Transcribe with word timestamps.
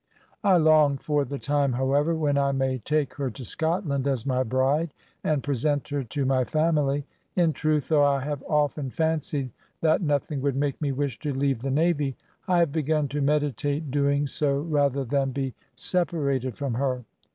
"I 0.43 0.57
long 0.57 0.97
for 0.97 1.23
the 1.25 1.37
time, 1.37 1.73
however, 1.73 2.15
when 2.15 2.35
I 2.35 2.53
may 2.53 2.79
take 2.79 3.13
her 3.17 3.29
to 3.29 3.45
Scotland 3.45 4.07
as 4.07 4.25
my 4.25 4.41
bride 4.41 4.95
and 5.23 5.43
present 5.43 5.89
her 5.89 6.03
to 6.03 6.25
my 6.25 6.43
family. 6.43 7.05
In 7.35 7.53
truth, 7.53 7.89
though 7.89 8.03
I 8.03 8.21
have 8.21 8.41
often 8.49 8.89
fancied 8.89 9.51
that 9.81 10.01
nothing 10.01 10.41
would 10.41 10.55
make 10.55 10.81
me 10.81 10.91
wish 10.91 11.19
to 11.19 11.31
leave 11.35 11.61
the 11.61 11.69
navy, 11.69 12.15
I 12.47 12.57
have 12.57 12.71
begun 12.71 13.09
to 13.09 13.21
meditate 13.21 13.91
doing 13.91 14.25
so 14.25 14.61
rather 14.61 15.05
than 15.05 15.33
be 15.33 15.53
separated 15.75 16.57
from 16.57 16.73
her. 16.73 17.05